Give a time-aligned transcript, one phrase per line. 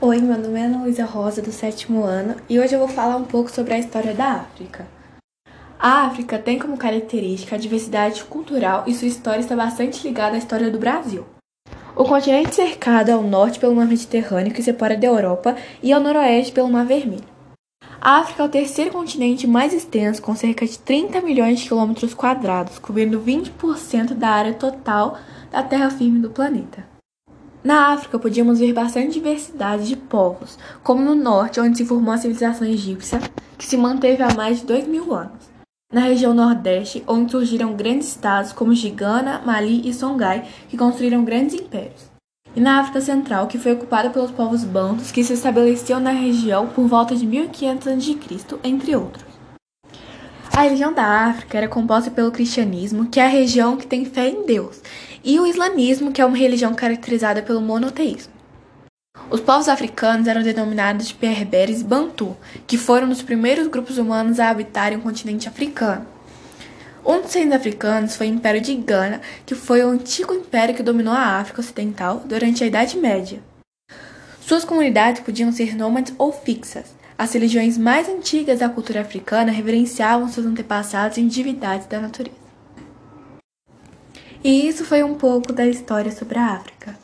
[0.00, 3.16] Oi, meu nome é Ana Luísa Rosa, do sétimo ano, e hoje eu vou falar
[3.16, 4.86] um pouco sobre a história da África.
[5.76, 10.38] A África tem como característica a diversidade cultural e sua história está bastante ligada à
[10.38, 11.26] história do Brasil.
[11.96, 16.52] O continente cercado ao norte pelo mar Mediterrâneo, que separa da Europa, e ao noroeste
[16.52, 17.24] pelo Mar Vermelho.
[18.00, 22.14] A África é o terceiro continente mais extenso, com cerca de 30 milhões de quilômetros
[22.14, 25.18] quadrados, cobrindo 20% da área total
[25.50, 26.97] da terra firme do planeta.
[27.62, 32.18] Na África, podíamos ver bastante diversidade de povos, como no norte, onde se formou a
[32.18, 33.20] civilização egípcia,
[33.58, 35.48] que se manteve há mais de dois mil anos.
[35.92, 41.54] Na região nordeste, onde surgiram grandes estados como Gigana, Mali e Songhai, que construíram grandes
[41.54, 42.10] impérios.
[42.54, 46.68] E na África Central, que foi ocupada pelos povos bantos, que se estabeleciam na região
[46.68, 49.27] por volta de 1500 a.C., entre outros.
[50.58, 54.28] A região da África era composta pelo cristianismo, que é a religião que tem fé
[54.28, 54.82] em Deus,
[55.22, 58.32] e o islamismo, que é uma religião caracterizada pelo monoteísmo.
[59.30, 64.40] Os povos africanos eram denominados de berberes bantu, que foram um dos primeiros grupos humanos
[64.40, 66.04] a habitarem o continente africano.
[67.06, 70.82] Um dos reis africanos foi o Império de Gana, que foi o antigo império que
[70.82, 73.40] dominou a África Ocidental durante a Idade Média.
[74.40, 76.97] Suas comunidades podiam ser nômades ou fixas.
[77.18, 82.38] As religiões mais antigas da cultura africana reverenciavam seus antepassados em divindades da natureza.
[84.42, 86.97] E isso foi um pouco da história sobre a África.